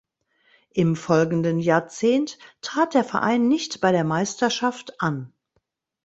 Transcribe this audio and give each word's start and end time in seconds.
Im 0.73 0.95
folgenden 0.95 1.59
Jahrzehnt 1.59 2.39
trat 2.61 2.95
der 2.95 3.03
Verein 3.03 3.47
nicht 3.47 3.81
bei 3.81 3.91
der 3.91 4.03
Meisterschaft 4.03 4.99
an. 4.99 5.31